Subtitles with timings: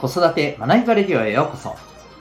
[0.00, 1.76] 子育て学びバレディオへようこそ。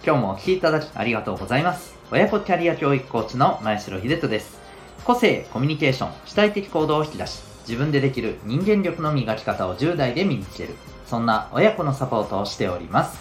[0.06, 1.96] 今日もお聴きいただきありがとうございます。
[2.12, 4.60] 親子キャリア教育コーチの前城秀人です。
[5.04, 10.76] 個性、コミュニケーション、主体的行動を引き出し、自分でできる人間力の磨き方を10代で身につける。
[11.08, 13.20] そんな親子のサポートをしております。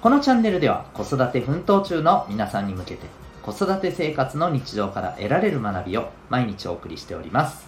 [0.00, 3.06] このチャンネルでは子育て奮闘中の皆さんに向けて
[3.42, 7.66] 子育て生活の日常から得られる学びを毎日お送りしております。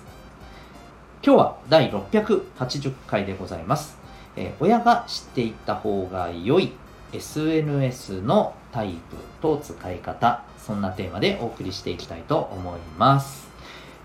[1.22, 4.05] 今日は第680回でございます。
[4.36, 6.72] え、親が知っていった方が良い
[7.12, 13.48] SNS のタイプと使い方、そんなテーマでお送りしていきたいと思います。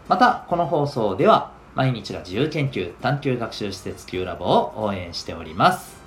[0.07, 6.01] また、この放送では毎日が自由研究探究学習施設 Q ラボを応援しております。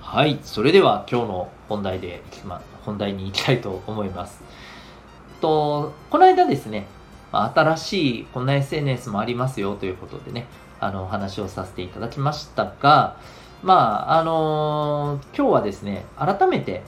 [0.00, 4.40] はい、それでは今日の本題で、ま、本題に行きたいと思います。
[5.40, 6.86] と、この間ですね、
[7.32, 10.46] 新しいこんな SNS もありますよということでね、
[10.80, 13.16] あの、お話をさせていただきましたが、
[13.62, 16.82] まあ、あのー、今日はですね、改めて、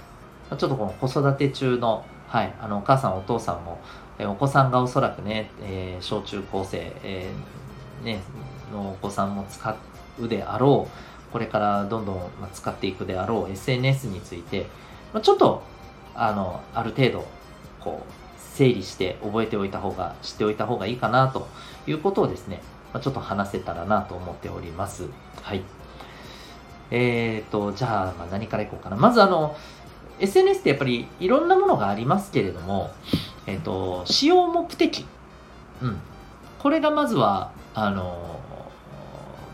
[0.51, 3.81] ちょっとこの子育て中の、はい、あの、お母さんお父さんも、
[4.19, 8.21] えお子さんがおそらくね、えー、小中高生、えー、ね、
[8.73, 9.77] のお子さんも使
[10.21, 14.67] うであろう、これからどんどん使っていくであろう SNS について、
[15.23, 15.63] ちょっと、
[16.15, 17.27] あの、ある程度、
[17.81, 21.47] こう、整理して覚えておいた方が、知っておいた方がいいかなと
[21.87, 22.61] いうことをですね、
[22.93, 25.09] まあ、ちょっと話せたらなと思っております。
[25.43, 25.63] はい。
[26.91, 28.97] えーと、じゃあ、まあ、何からいこうかな。
[28.97, 29.57] まずあの、
[30.21, 32.91] SNS ってやっぱりいろんなものがありますけれども、
[33.47, 35.07] えっ、ー、と、使用目的。
[35.83, 35.99] うん。
[36.59, 38.41] これがまずは、あの、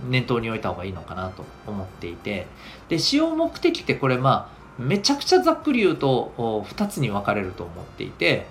[0.09, 2.47] 念頭に置いた方がいいのかなと思っていて、
[2.89, 8.47] で、使用目的ってこれまあ、めちゃくちゃざっくり言うと2つに分かれると思っていて、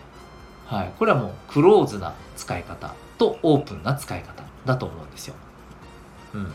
[0.65, 5.35] はい、これはもうクローズな使い方とオープンな使い方だと思うんですよ。
[6.33, 6.51] うん、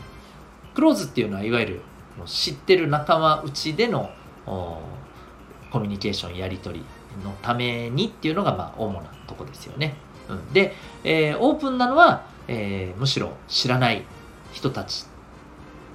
[0.73, 1.81] クローズっていうのはいわゆる
[2.25, 4.09] 知ってる仲間内での
[4.45, 6.85] コミュニケーションやり取り
[7.23, 9.95] のためにっていうのがまあ主なとこですよね。
[10.27, 14.03] うん、で、えー、オープンなのは、えー、むしろ知らない
[14.51, 15.05] 人たち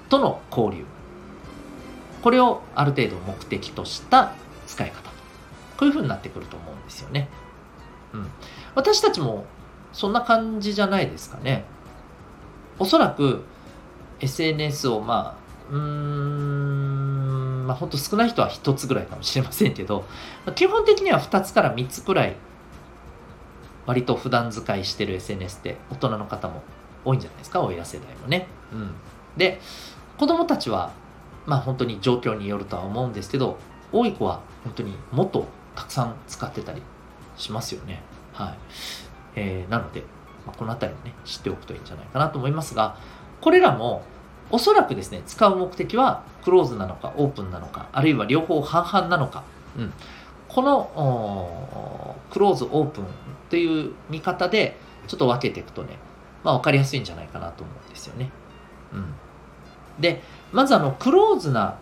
[0.08, 0.84] との交流。
[2.22, 4.32] これをある程度目的とした
[4.66, 5.10] 使い方。
[5.76, 7.28] こういうふうになってくると思うんですよね。
[8.12, 8.26] うん、
[8.75, 9.44] 私たちも
[9.92, 11.64] そんな感じじゃないですかね。
[12.78, 13.44] おそらく
[14.20, 20.04] SNS をまあ、うーん、まあ本当少ない人は1つぐらいかもしれませんけど、
[20.54, 22.36] 基本的には2つから3つくらい
[23.86, 26.62] 割と普段使いしてる SNS って大人の方も
[27.04, 28.46] 多いんじゃないですか、親世代もね。
[28.72, 28.90] うん。
[29.36, 29.60] で、
[30.18, 30.92] 子供たちは
[31.46, 33.58] まあ本当に状況によるとは思うんですけど、
[33.92, 36.82] 多い子は本当にもっとたくさん使ってたり
[37.36, 38.02] しますよね。
[38.32, 38.58] はい。
[39.36, 40.04] えー、なので、
[40.47, 42.97] まあ、この辺りもね、知っておくといいんじゃないかなと思いますが、
[43.41, 44.03] これらも
[44.50, 49.43] おそらくですね、使う目的はクローズなのかオープンなのか、あるいは両方半々なのか、
[49.77, 49.93] うん、
[50.49, 53.05] このクローズオープン
[53.50, 54.77] という見方で
[55.09, 55.99] ちょっと分けていくとね、
[56.43, 58.31] まあ分かりやすいんじゃないかなと思うんですよね。
[58.93, 59.15] うん、
[60.00, 60.22] で、
[60.53, 61.78] まずあのクローズな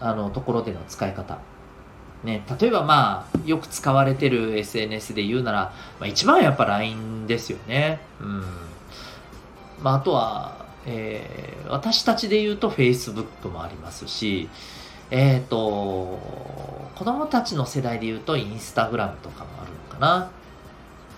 [0.00, 1.38] あのところでの使い方。
[2.24, 5.58] ね、例えばまあよく使われてる SNS で言うなら、
[6.00, 8.00] まあ、一番やっぱ LINE ですよね。
[8.20, 8.42] うん
[9.82, 14.48] まあ、あとは、えー、私たちで言うと Facebook もありますし、
[15.10, 16.18] えっ、ー、と
[16.94, 20.30] 子供たちの世代で言うと Instagram とかもあるのかな。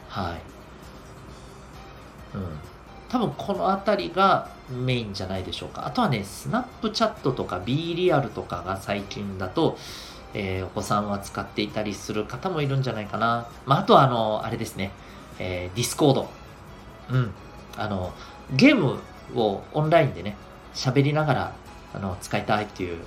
[0.08, 0.40] はい。
[2.36, 2.58] うん。
[3.08, 5.86] 多分この辺りがメインじゃないでしょうか。
[5.86, 9.78] あとはね、スナップチャットとか B リアルとかが最近だと、
[10.38, 13.48] えー、お子さんは使っていたりする方もいるんじゃないかな。
[13.64, 14.92] まあ、あとは、あの、あれですね、
[15.38, 16.28] えー、ディスコード。
[17.10, 17.32] うん。
[17.76, 18.12] あの、
[18.54, 19.00] ゲーム
[19.34, 20.36] をオンラインでね、
[20.74, 21.54] 喋りながら、
[21.94, 22.98] あの、使いたいっていう、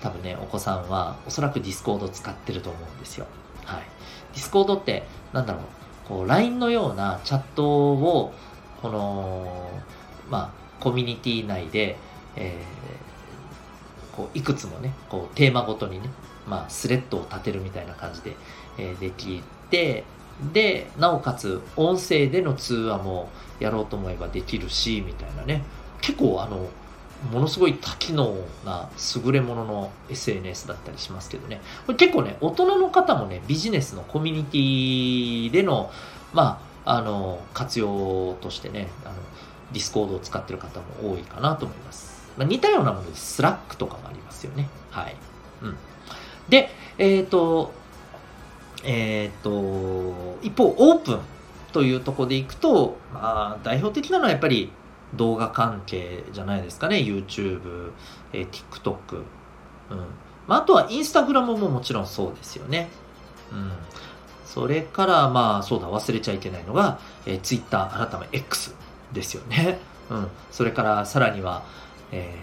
[0.00, 3.26] 多分ね、お子さんは、おそらくディスコード使ってると思うんですよ。
[3.64, 3.82] はい。
[4.34, 5.62] ディスコードって、なんだろう、
[6.08, 8.34] こう、LINE のようなチャットを、
[8.82, 9.70] この、
[10.28, 11.96] まあ、コミュニティ内で、
[12.34, 16.08] えー、こういくつもねこうテーマごとにね
[16.46, 18.36] まあ、スレッドを立てるみたいな感じで、
[18.78, 20.04] えー、できて、
[20.52, 23.28] で、なおかつ音声での通話も
[23.60, 25.62] やろうと思えばできるし、みたいなね。
[26.00, 26.68] 結構あの、
[27.30, 28.34] ものすごい多機能
[28.64, 28.88] な
[29.24, 31.60] 優れものの SNS だったりしますけどね。
[31.86, 35.90] これ結構ね、大人の方もね、ビジネスのコミュニティでの、
[36.32, 39.14] まあ、あの、活用としてね、あの、
[39.72, 42.28] ディスコードを使ってる方も多いかなと思います。
[42.36, 44.68] まあ、似たようなもので、スラックとかもありますよね。
[44.90, 45.16] はい。
[45.62, 45.76] うん。
[46.48, 47.72] で、えっ、ー、と、
[48.84, 51.20] えっ、ー、と、一方、オープン
[51.72, 54.70] というところでいくと、まあ、代表的なのはやっぱり
[55.14, 56.96] 動画関係じゃないですかね。
[56.96, 57.92] YouTube、
[58.32, 59.98] えー、TikTok、うん
[60.46, 62.88] まあ、あとはインスタグラムももちろんそうですよね。
[63.52, 63.70] うん、
[64.44, 68.74] それからまあそうだ忘れちゃいけないのが、えー、Twitter 改め X
[69.12, 69.78] ですよね。
[70.10, 71.62] うん、それからさらには、
[72.10, 72.34] え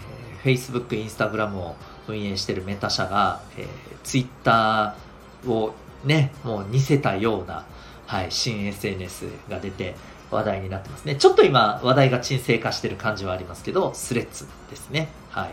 [0.44, 1.76] ー、Facebook、Instagram を
[2.12, 3.68] 運営してるメタ社が、えー、
[4.04, 4.96] Twitter
[5.48, 5.74] を
[6.04, 7.66] ね、もう似せたような、
[8.08, 9.96] はい、新 SNS が出て
[10.32, 11.16] 話題になってますね。
[11.16, 15.10] ちょっと今話題が沈静化してる感じはありますけど、スレッズですね。
[15.30, 15.50] はい。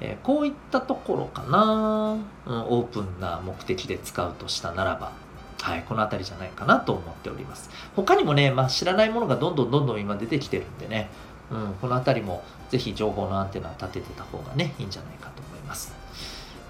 [0.00, 5.12] えー、こういったところかな、うん、オープンな目的で使うとしたならば、
[5.60, 7.70] はい、この辺りじゃないかなと思っております。
[7.94, 11.08] 他にもね、まあ、知らないものがどんどんどんどん今出てきてるんでね、
[11.52, 15.42] うん、この辺りもぜひ情報のアンテナ立ててた方がね、いいんじゃないかと
[15.72, 15.94] ます。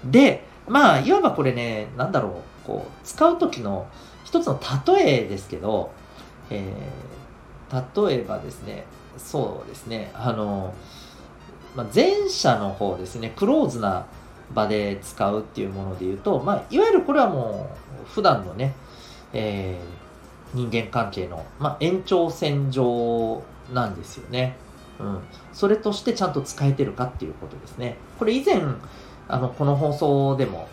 [0.05, 3.87] で、まあ、いわばこれね、なんだろう、こう、使う時の
[4.23, 5.91] 一つの例えですけど、
[6.49, 8.85] えー、例えばですね、
[9.17, 10.73] そうですね、あの、
[11.75, 14.05] まあ、前者の方ですね、クローズな
[14.53, 17.69] 場で使うっていうもので言うと、まあ、いわゆるこれはも
[18.05, 18.73] う普段のね、
[19.33, 23.41] えー、人間関係の、まあ、延長線上
[23.73, 24.55] なんですよね。
[24.99, 25.19] うん。
[25.51, 27.97] それとしてちゃんと使えてるかっていうことですね。
[28.19, 28.61] これ以前、
[29.27, 30.67] あの、この放送でも、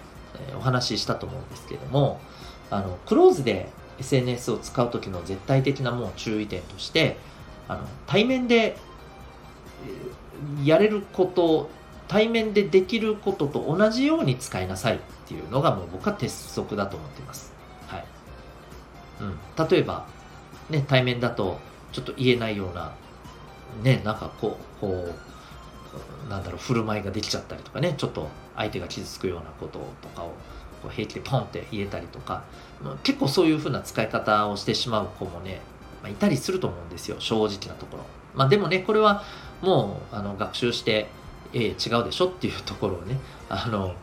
[0.49, 2.21] えー、お話ししたと思うんですけども、
[2.71, 3.69] あの、クローズで
[3.99, 7.17] SNS を使う時の絶対的なもう注意点として、
[7.69, 8.77] あの、対面で
[10.65, 11.71] やれること
[12.11, 17.53] 対面でできることと同じように使いなさいっていうのがもう僕は鉄則だと思っています。
[17.87, 18.05] はい。
[19.21, 19.69] うん。
[19.69, 20.09] 例えば、
[20.71, 21.61] ね、対面だと
[21.93, 22.95] ちょっと言えないような、
[23.83, 25.09] ね、なんかこう、こ
[26.27, 30.35] う、なんだろう、振る舞いができちゃったりとかね、ちょっと相手が傷つくようなこととかを
[30.83, 32.45] こう平気でポンって言えたりとか、
[33.03, 35.61] 結構そういう風な使い方をしてしまう子もね、
[36.03, 38.05] まあ、いたりすると思うんですよ、正直なところ。
[38.35, 39.23] まあでもね、これは
[39.61, 41.09] もうあの学習して、
[41.53, 43.19] えー、違うでしょっていうところをね、
[43.49, 43.95] あの、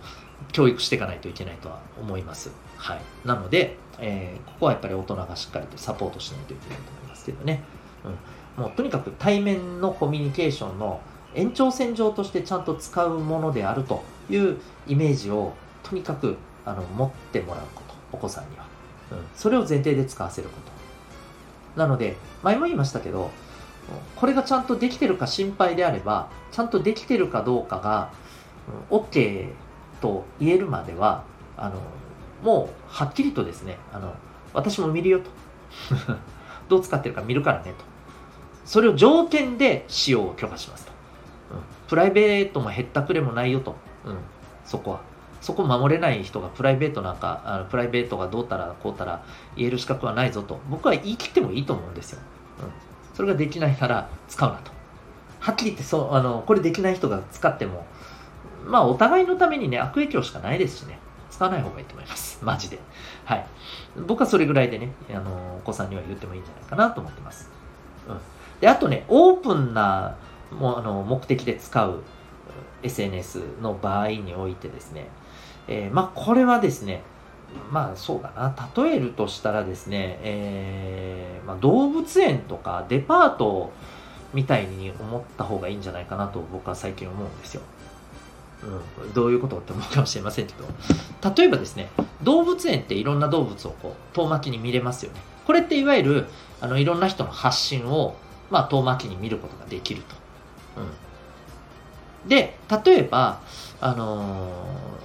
[0.51, 2.51] 教育していかないといけないとは思います。
[2.77, 3.01] はい。
[3.25, 7.63] なので、えー、ここはやっぱり大人がしっかりとサポートしないといけないと思いますけどね。
[8.05, 8.15] うん。
[8.57, 10.99] もうとにかく対面のコミュニケーションの
[11.35, 14.57] 延長線上としてちゃんと使うものであるという
[14.87, 18.65] イメージをとにかくあの持ってもらうこと、お子さんには。
[19.11, 19.17] うん。
[19.35, 20.55] それを前提で使わせるこ
[21.75, 21.79] と。
[21.79, 23.29] なので、前も言いましたけど、
[24.15, 28.11] これがちゃんとできてるか心配であれば、ちゃんとできてるかどうかが、
[28.89, 29.49] OK
[30.01, 31.23] と言えるまでは、
[31.55, 31.75] あの、
[32.43, 34.13] もうはっきりとですね、あの、
[34.53, 35.29] 私も見るよと。
[36.67, 37.85] どう使ってるか見るからねと。
[38.67, 40.91] それを条件で使用を許可しますと。
[41.51, 43.75] うん、プライベートもへったくれもないよと。
[44.05, 44.17] うん、
[44.65, 45.01] そこは。
[45.41, 49.23] そこ守れない人がプライベートなんか、あのプライベートがどうたらこうたら
[49.55, 50.59] 言える資格はないぞと。
[50.69, 52.19] 僕は言い切ってもいいと思うんですよ。
[52.61, 52.87] うん
[53.17, 54.71] それができないなら使うなと。
[55.39, 57.87] はっきり言ってそう、あの、これできない人が使っても、
[58.63, 60.99] まあお互いのためにね、悪影響しかないですしね。
[61.31, 62.37] 使わない方がいいと思います。
[62.43, 62.77] マジで。
[63.25, 63.47] はい。
[64.05, 67.49] 僕はそれぐらいでね、あの、お子さんには言ってもいいんじゃないかなと思ってます。
[68.07, 68.19] うん。
[68.59, 70.15] で、あとね、オープンな、
[70.51, 72.03] もあの、目的で使う
[72.83, 75.07] SNS の場合においてですね、
[75.67, 77.01] えー、まあこれはですね、
[77.71, 83.71] まあそうだな、例えるとしたらですね、えーまあ、動物園とかデパート
[84.33, 87.61] みたいに思った方がいいんじゃないかなと僕は最近思うんですよ。
[88.99, 90.65] うん、どういうことって思うかもしれませんけど、
[91.35, 91.89] 例えばですね、
[92.23, 95.19] 動物園っていろんな動物をこう遠巻きに見れますよね。
[95.45, 96.25] これっていわゆる
[96.59, 98.15] あのいろんな人の発信を、
[98.49, 100.15] まあ、遠巻きに見ることができると。
[102.23, 103.39] うん、で、例えば、
[103.79, 104.51] あの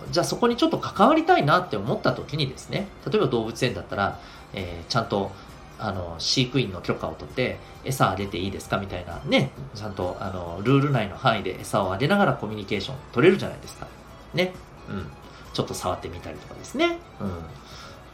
[0.09, 4.21] ー、じゃあそこにちょっと関わりたいなって思った時にですね、例えば動物園だったら、
[4.55, 5.33] えー、ちゃんと
[5.79, 13.89] あの飼育員の許可を取って餌あげていいですかみたいなね、ちゃんとあのルール内の範囲で餌をあげながらコミュニケーション取れるじゃないですか。
[14.35, 14.53] ね。
[14.89, 15.07] うん。
[15.53, 16.99] ちょっと触ってみたりとかですね。
[17.21, 17.33] うん。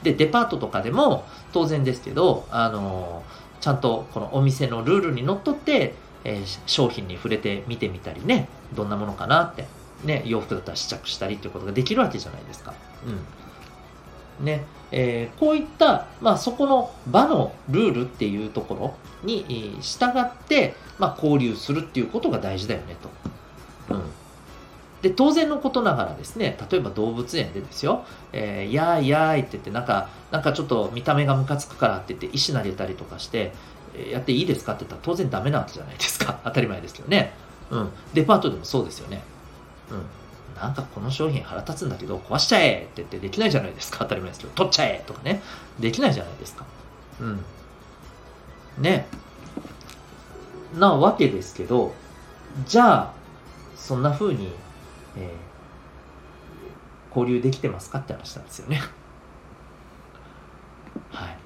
[0.03, 9.67] で、デパートとかでも当然ですけど、あのー、ちゃんとこのお店のルールにのっとって、えー、商品に触れて見てみたりね、どんなものかなって
[10.05, 12.75] ね、洋服だったら試着したりっていうことができるわけじゃないですか。
[14.41, 14.45] うん。
[14.45, 22.97] ね、えー、こういった、まあそこの場のルールっていうところに従って、まあ交流するっていうことが大事だよね
[23.89, 23.95] と。
[23.95, 24.03] うん。
[25.03, 33.53] で、当然のことながらですね、例えば動物園でですよ、えー、やーいやーいって言って、なんか、なんかちょっと見た目がムカつくからって言って石投げたりとかして、
[34.11, 36.39] やっていいですかって言ったら当然ダメなわけじゃないですか。
[36.45, 37.33] 当たり前ですけどね。
[37.71, 37.91] うん。
[38.15, 39.23] デパートでもそうですよね。
[39.91, 40.03] うん。
[40.61, 43.99] なんかこの商品腹立つんだけど壊しちゃえって言ってできないじゃないですか。
[44.01, 45.43] 当たり前ですけど、取っちゃえとかね。
[45.79, 46.65] できないじゃないですか。
[47.21, 47.45] うん。
[48.79, 49.07] ね。
[50.75, 51.93] なわけですけど、
[52.67, 53.13] じゃあ、
[53.77, 54.53] そんな風に、
[55.17, 55.31] え
[57.15, 58.81] 交流できてますかって話なんですよね。
[61.11, 61.37] はい。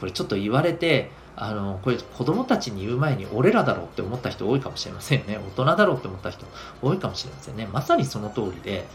[0.00, 5.38] これちょっと言われて、あの、これ子供たちに言う前に俺らだろうって思った人多いかもしれませんよね。
[5.56, 6.46] 大人だろうって思った人
[6.82, 7.68] 多いかもしれませんね。
[7.72, 8.86] まさにその通りで、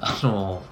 [0.00, 0.62] あの、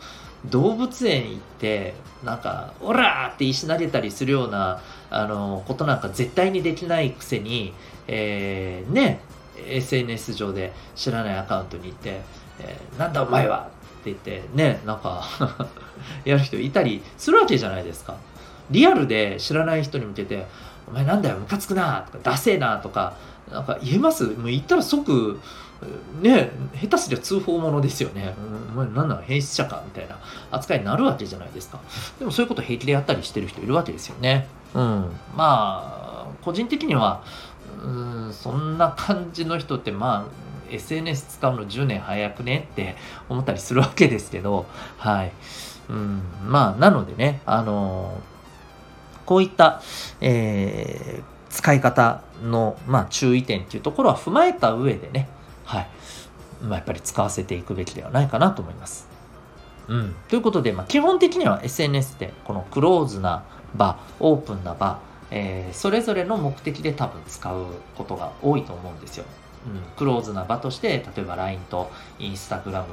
[0.47, 1.95] 動物園行って、
[2.25, 7.75] なんか、オラーって石投げたりするような、あの、ことなんか絶対にできないくせに、
[8.09, 9.21] えー、ね、
[9.69, 12.23] SNS 上で知らないアカウントに行って、
[12.63, 13.69] えー、なんだお前は
[14.01, 15.25] って言ってね、なんか
[16.25, 18.15] やる人いたりするわけじゃないですか。
[18.71, 20.47] リアルで知らない人に向けて、
[20.89, 23.15] お前なんだよ、ムカつくなとか、ダセえなとか、
[23.51, 24.25] なんか言えます？
[24.25, 25.41] もう言ったら即、
[26.23, 26.51] ね、
[26.81, 28.35] 下手すりゃ通報者ですよね。
[28.73, 30.17] お前なんだ、変質者かみたいな
[30.51, 31.79] 扱いになるわけじゃないですか。
[32.19, 34.47] でもそういうこと平気でやったりしてる人いるわけですよね。
[34.75, 34.83] うん。
[35.37, 37.23] まあ、個人的には、
[37.83, 42.97] うんそんな感じの人ってまあ SNS 使うの10年早くねって
[43.29, 44.67] 思ったりするわけですけど
[44.99, 45.33] はい、
[45.89, 48.21] うん、まあなのでねあの
[49.27, 49.83] こういった、
[50.21, 55.29] えー、使い方の、まあ、注意点っていうところは踏まえた上でね、
[55.65, 55.89] はい
[56.63, 59.09] まあ、やっぱり使わせていくべきではないかなと思います。
[59.87, 65.01] うん、ということで、まあ、基本的には SNS ってこのクローズな場オープンな場
[65.31, 69.25] えー、それぞれの目的で多分使うことが多いと思うんですよ。
[69.67, 72.85] うん、クローズな場として例えば LINE と Instagram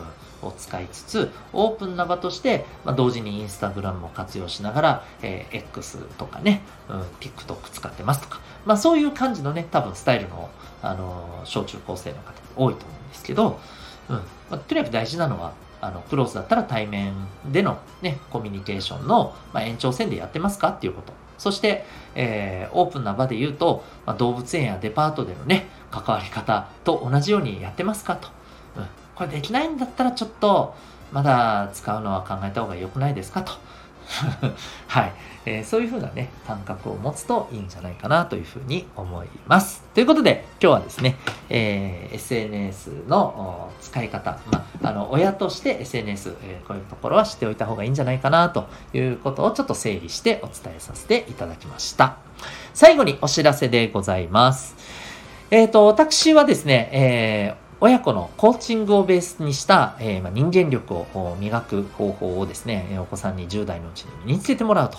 [0.42, 10.50] を使いつつオープンな場として、まあ、同時に Instagram も活用しながら、えー、X とかね、うん、TikTok 使ってますとか、まあ、そういう感じのね多分スタイルの、
[10.82, 13.60] あのー、小中高生の方多いと思うんですけど、
[14.10, 14.16] うん。
[14.16, 17.14] まあ、とにかく大事なのはあのクローズだったら対面
[17.52, 21.14] での、ね、コミュニケーションの、まあ、延長線でやってますかっていうこと。
[21.38, 28.30] そして、えー、オープンな場で言うと、まあ、動物園やデパートでのね、関わり方と同じようにやってますかと。
[28.78, 30.76] うん、これできないんだったらちょっと、
[31.12, 33.54] まだ使うのは考えた方が良くないですかと。
[34.88, 35.12] はい、
[35.46, 39.84] えー、そういうふうなね、感覚を持つといいんじゃないかなというふうに思います。
[39.94, 41.16] ということで、今日はですね、
[41.50, 52.18] えー、SNS の使い方、まあ、の、親として SNS、えー、こういうところは知っておいた方がいいんじゃないかなということをちょっと整理してお伝えさせていただきました。
[52.74, 54.76] 最後にお知らせでございます。
[55.50, 64.92] えっ、ー、と、私はですね、えー、親子のコーチングをベースにした、えー、まあ、人間力を磨く方法をですね、お子さんに10代のうちに身につけてもらう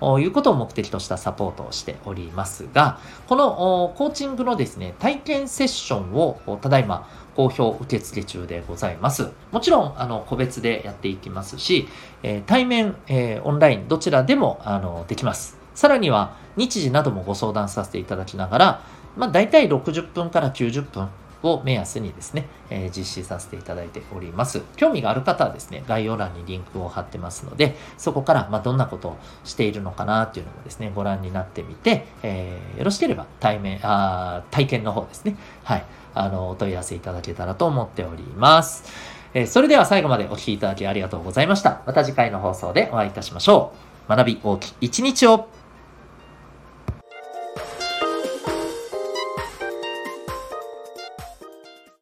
[0.00, 9.30] ということを目的としたサポートをしておりますが、このコーチングのですね、体験セッションをただいま好評受付中でございます。
[9.50, 11.88] もちろん、あの、個別でやっていきますし、
[12.22, 15.56] えー、対面、えー、オンライン、どちらでも、あの、できます。
[15.74, 18.82] さらには、日時などもご相談させていただきながら、
[19.16, 21.08] まあ、大体60分から90分、
[21.42, 24.62] を目安にですね、えー、実施させていただいております。
[24.76, 38.84] 興味がある方はですね、概要欄にリンクを貼ってますので、そこから、ま、どんなことをしているのかなっていうのもですね、ご覧になってみて、えー、よろしければ対面、あ体験の方ですね、はい、あの、お問い合わせいただけたらと思っております。
[39.34, 41.82] えー、それでは最後までお聴きいただきありがとうございました。
[41.86, 43.72] また次回の放送でお会いいたしましょ
[44.08, 44.08] う。
[44.08, 45.48] 学び大きい一日を